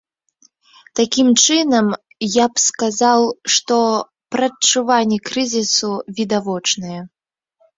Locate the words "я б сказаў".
2.37-3.21